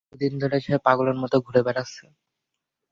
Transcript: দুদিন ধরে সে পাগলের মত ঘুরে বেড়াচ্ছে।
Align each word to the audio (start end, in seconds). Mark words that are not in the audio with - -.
দুদিন 0.09 0.33
ধরে 0.41 0.57
সে 0.61 0.73
পাগলের 0.85 1.17
মত 1.17 1.33
ঘুরে 1.45 1.61
বেড়াচ্ছে। 1.63 2.03